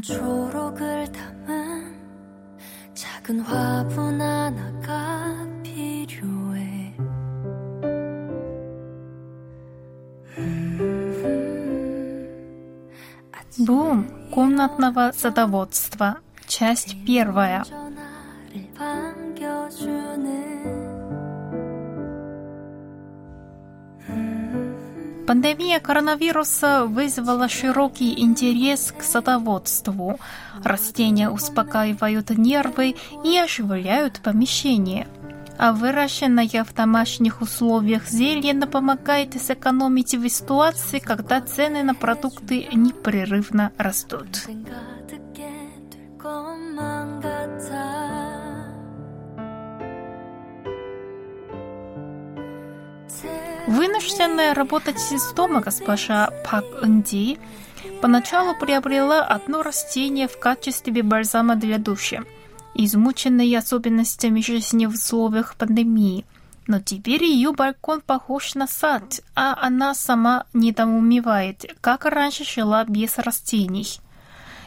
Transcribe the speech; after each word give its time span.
초록을 0.00 1.12
담은 1.12 1.94
작은 2.94 3.40
화분 3.40 4.18
하나가 4.22 5.46
필요해. 5.62 6.96
Бум 13.66 14.30
комнатного 14.30 15.12
садоводства. 15.12 16.22
Часть 16.46 17.04
первая. 17.04 17.62
전화를 17.64 18.72
반겨주는 18.74 20.49
Пандемия 25.31 25.79
коронавируса 25.79 26.83
вызвала 26.85 27.47
широкий 27.47 28.19
интерес 28.19 28.91
к 28.91 29.01
садоводству. 29.01 30.19
Растения 30.61 31.29
успокаивают 31.29 32.31
нервы 32.31 32.97
и 33.23 33.37
оживляют 33.37 34.19
помещение. 34.19 35.07
А 35.57 35.71
выращенная 35.71 36.65
в 36.65 36.73
домашних 36.73 37.41
условиях 37.41 38.09
зелень 38.09 38.63
помогает 38.63 39.41
сэкономить 39.41 40.15
в 40.15 40.27
ситуации, 40.27 40.99
когда 40.99 41.39
цены 41.39 41.81
на 41.81 41.95
продукты 41.95 42.67
непрерывно 42.73 43.71
растут. 43.77 44.27
Вынужденная 53.67 54.53
работать 54.55 54.99
из 55.11 55.31
дома 55.33 55.61
госпожа 55.61 56.31
Пак 56.49 56.65
Энди 56.81 57.39
поначалу 58.01 58.55
приобрела 58.55 59.23
одно 59.23 59.61
растение 59.61 60.27
в 60.27 60.39
качестве 60.39 61.03
бальзама 61.03 61.55
для 61.55 61.77
душа, 61.77 62.23
измученной 62.73 63.55
особенностями 63.55 64.41
жизни 64.41 64.87
в 64.87 64.95
условиях 64.95 65.55
пандемии. 65.55 66.25
Но 66.65 66.79
теперь 66.79 67.23
ее 67.23 67.51
балкон 67.51 68.01
похож 68.01 68.55
на 68.55 68.67
сад, 68.67 69.21
а 69.35 69.55
она 69.61 69.93
сама 69.93 70.45
недоумевает, 70.53 71.75
как 71.81 72.05
раньше 72.05 72.43
жила 72.43 72.83
без 72.85 73.17
растений. 73.19 73.99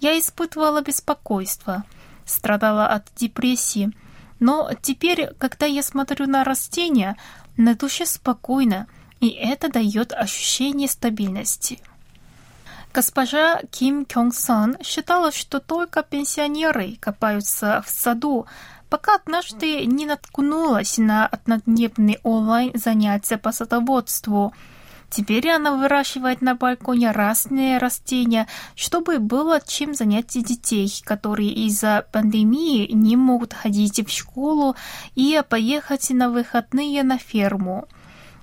Я 0.00 0.18
испытывала 0.18 0.80
беспокойство, 0.80 1.84
страдала 2.24 2.86
от 2.86 3.06
депрессии, 3.16 3.90
но 4.38 4.70
теперь, 4.82 5.30
когда 5.38 5.66
я 5.66 5.82
смотрю 5.82 6.26
на 6.26 6.44
растения, 6.44 7.16
на 7.56 7.74
душе 7.74 8.06
спокойно, 8.06 8.86
и 9.20 9.28
это 9.28 9.68
дает 9.68 10.12
ощущение 10.12 10.88
стабильности. 10.88 11.80
Госпожа 12.92 13.60
Ким 13.70 14.06
Кёнг-сон 14.06 14.76
считала, 14.82 15.30
что 15.30 15.60
только 15.60 16.02
пенсионеры 16.02 16.96
копаются 16.98 17.82
в 17.86 17.90
саду, 17.90 18.46
пока 18.88 19.16
однажды 19.16 19.84
не 19.84 20.06
наткнулась 20.06 20.96
на 20.96 21.26
однодневные 21.26 22.20
онлайн 22.22 22.72
занятия 22.74 23.36
по 23.36 23.52
садоводству. 23.52 24.54
Теперь 25.16 25.48
она 25.48 25.74
выращивает 25.74 26.42
на 26.42 26.54
балконе 26.54 27.10
разные 27.10 27.78
растения, 27.78 28.46
чтобы 28.74 29.18
было 29.18 29.62
чем 29.66 29.94
занять 29.94 30.26
детей, 30.26 30.92
которые 31.06 31.50
из-за 31.52 32.06
пандемии 32.12 32.92
не 32.92 33.16
могут 33.16 33.54
ходить 33.54 34.06
в 34.06 34.12
школу 34.12 34.76
и 35.14 35.42
поехать 35.48 36.10
на 36.10 36.28
выходные 36.28 37.02
на 37.02 37.16
ферму. 37.16 37.88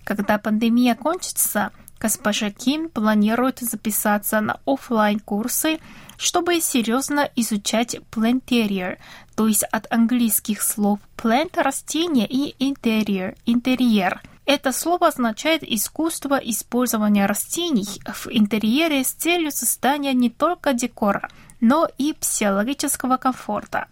Когда 0.04 0.40
пандемия 0.40 0.96
кончится, 0.96 1.70
госпожа 2.00 2.50
Ким 2.50 2.90
планирует 2.90 3.60
записаться 3.60 4.42
на 4.42 4.60
оффлайн 4.66 5.20
курсы 5.20 5.78
чтобы 6.16 6.62
серьезно 6.62 7.30
изучать 7.36 7.98
planterior, 8.12 8.98
то 9.36 9.48
есть 9.48 9.64
от 9.64 9.92
английских 9.92 10.62
слов 10.62 11.00
plant– 11.18 11.52
растение 11.62 12.28
и 12.28 12.56
interior– 12.64 13.36
интерьер. 13.46 14.22
Это 14.46 14.74
слово 14.74 15.08
означает 15.08 15.64
искусство 15.64 16.36
использования 16.36 17.26
растений 17.26 17.88
в 18.06 18.28
интерьере 18.30 19.04
с 19.04 19.12
целью 19.12 19.52
создания 19.52 20.14
не 20.14 20.30
только 20.30 20.74
декора, 20.74 21.30
но 21.62 21.88
и 21.98 22.14
психологического 22.14 23.18
комфорта. 23.18 23.88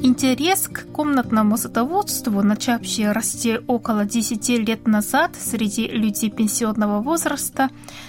Интерес 0.00 0.68
к 0.68 0.90
комнатному 0.92 1.56
садоводству, 1.56 2.42
начавший 2.42 3.12
расти 3.12 3.58
около 3.66 4.04
10 4.04 4.48
лет 4.66 4.86
назад 4.88 5.36
среди 5.36 5.86
людей 5.86 6.30
пенсионного 6.30 7.00
возраста, 7.00 7.68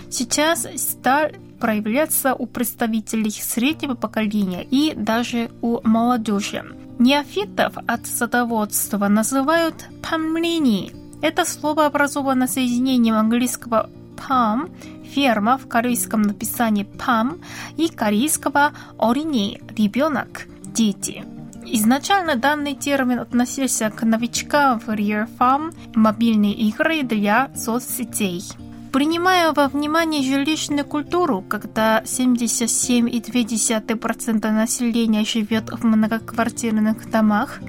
сейчас 0.09 0.67
стал 0.77 1.29
проявляться 1.59 2.33
у 2.33 2.45
представителей 2.45 3.31
среднего 3.31 3.95
поколения 3.95 4.63
и 4.63 4.93
даже 4.95 5.51
у 5.61 5.79
молодежи. 5.87 6.63
Неофитов 6.99 7.73
от 7.87 8.07
садоводства 8.07 9.07
называют 9.07 9.75
памлини. 10.01 10.91
Это 11.21 11.45
слово 11.45 11.85
образовано 11.85 12.47
соединением 12.47 13.15
английского 13.15 13.89
palm– 14.17 14.71
ферма 15.09 15.57
в 15.57 15.67
корейском 15.67 16.21
написании 16.21 16.85
palm 16.85 17.41
и 17.77 17.89
корейского 17.89 18.73
орини– 18.97 19.61
ребенок, 19.77 20.47
дети. 20.63 21.23
Изначально 21.65 22.35
данный 22.35 22.75
термин 22.75 23.19
относился 23.19 23.91
к 23.91 24.03
новичкам 24.03 24.79
в 24.79 24.89
Rear 24.89 25.29
Farm 25.37 25.73
мобильные 25.93 26.53
игры 26.53 27.03
для 27.03 27.51
соцсетей. 27.55 28.43
Принимая 28.91 29.53
во 29.53 29.67
внимание 29.67 30.23
жилищную 30.23 30.83
культуру, 30.83 31.44
когда 31.47 32.01
77,2% 32.01 34.51
населения 34.51 35.23
живет 35.23 35.69
в 35.69 35.85
многоквартирных 35.85 37.07
домах, 37.11 37.59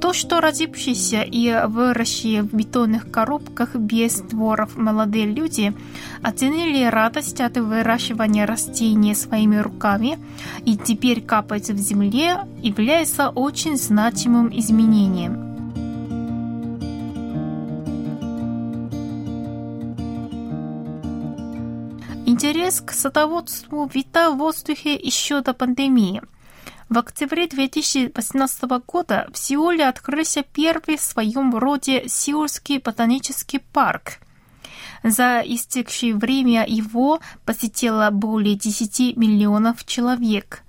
то, 0.00 0.14
что 0.14 0.40
родившиеся 0.40 1.20
и 1.22 1.54
выросшие 1.66 2.42
в 2.42 2.54
бетонных 2.54 3.10
коробках 3.10 3.74
без 3.74 4.20
дворов 4.20 4.74
молодые 4.76 5.26
люди 5.26 5.74
оценили 6.22 6.84
радость 6.84 7.42
от 7.42 7.58
выращивания 7.58 8.46
растений 8.46 9.14
своими 9.14 9.56
руками 9.56 10.18
и 10.64 10.78
теперь 10.78 11.20
капать 11.20 11.68
в 11.68 11.76
земле, 11.76 12.38
является 12.62 13.28
очень 13.28 13.76
значимым 13.76 14.48
изменением. 14.58 15.43
Интерес 22.26 22.80
к 22.80 22.92
садоводству 22.92 23.86
витал 23.92 24.34
в 24.34 24.38
воздухе 24.38 24.94
еще 24.94 25.42
до 25.42 25.52
пандемии. 25.52 26.22
В 26.88 26.96
октябре 26.96 27.46
2018 27.46 28.62
года 28.86 29.28
в 29.30 29.36
Сеуле 29.36 29.86
открылся 29.86 30.42
первый 30.42 30.96
в 30.96 31.02
своем 31.02 31.54
роде 31.54 32.08
Сеульский 32.08 32.78
ботанический 32.78 33.58
парк. 33.58 34.20
За 35.02 35.42
истекшее 35.44 36.14
время 36.14 36.64
его 36.66 37.20
посетило 37.44 38.08
более 38.10 38.54
10 38.54 39.18
миллионов 39.18 39.84
человек. 39.84 40.62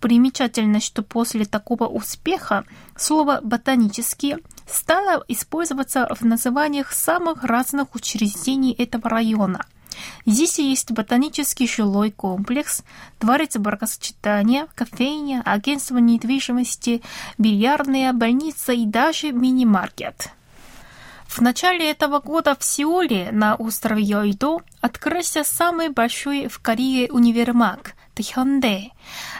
Примечательно, 0.00 0.80
что 0.80 1.02
после 1.02 1.44
такого 1.44 1.88
успеха 1.88 2.64
слово 2.96 3.40
«ботанический» 3.42 4.36
стало 4.66 5.22
использоваться 5.28 6.08
в 6.18 6.24
названиях 6.24 6.90
самых 6.90 7.44
разных 7.44 7.94
учреждений 7.94 8.72
этого 8.72 9.10
района– 9.10 9.66
Здесь 10.26 10.58
есть 10.58 10.92
ботанический 10.92 11.66
жилой 11.66 12.10
комплекс, 12.10 12.82
дворец 13.20 13.56
бракосочетания, 13.56 14.66
кофейня, 14.74 15.42
агентство 15.44 15.98
недвижимости, 15.98 17.02
бильярдная 17.38 18.12
больница 18.12 18.72
и 18.72 18.86
даже 18.86 19.32
мини-маркет. 19.32 20.30
В 21.32 21.40
начале 21.40 21.90
этого 21.90 22.20
года 22.20 22.54
в 22.54 22.62
Сеуле 22.62 23.30
на 23.32 23.54
острове 23.54 24.02
Йойдо 24.02 24.58
открылся 24.82 25.44
самый 25.44 25.88
большой 25.88 26.46
в 26.46 26.58
Корее 26.58 27.10
универмаг– 27.10 27.94
Тхёнде. 28.14 28.90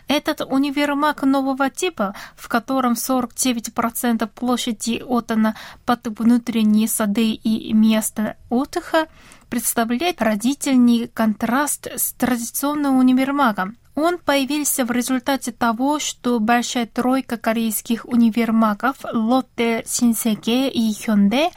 Этот 0.09 0.41
универмаг 0.41 1.23
нового 1.23 1.69
типа, 1.69 2.15
в 2.35 2.49
котором 2.49 2.95
49% 2.95 4.27
площади 4.27 5.03
отдано 5.07 5.55
под 5.85 6.07
внутренние 6.19 6.89
сады 6.89 7.33
и 7.33 7.75
место 7.75 8.37
отдыха, 8.49 9.09
представляет 9.51 10.23
родительный 10.23 11.09
контраст 11.09 11.89
с 11.89 12.15
традиционным 12.15 12.97
универмагом. 12.97 13.77
Он 13.95 14.17
появился 14.17 14.87
в 14.87 14.91
результате 14.91 15.53
того, 15.53 15.99
что 15.99 16.41
большая 16.41 16.87
тройка 16.87 17.37
корейских 17.37 18.07
универмагов 18.07 18.97
Лотте, 19.13 19.83
Синсеке 19.87 20.71
и 20.71 20.93
Hyundai 20.93 21.51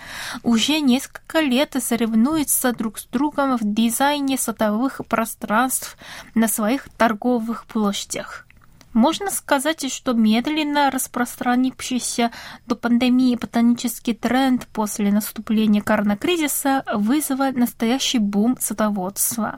уже 0.43 0.81
несколько 0.81 1.39
лет 1.39 1.75
соревнуются 1.79 2.73
друг 2.73 2.99
с 2.99 3.05
другом 3.05 3.57
в 3.57 3.61
дизайне 3.63 4.37
садовых 4.37 5.01
пространств 5.07 5.97
на 6.33 6.49
своих 6.49 6.89
торговых 6.97 7.65
площадях. 7.67 8.45
Можно 8.91 9.29
сказать, 9.29 9.91
что 9.91 10.13
медленно 10.13 10.89
распространившийся 10.89 12.31
до 12.65 12.75
пандемии 12.75 13.35
ботанический 13.35 14.13
тренд 14.13 14.67
после 14.67 15.11
наступления 15.11 15.81
коронакризиса 15.81 16.83
вызвал 16.93 17.51
настоящий 17.53 18.19
бум 18.19 18.57
садоводства. 18.59 19.57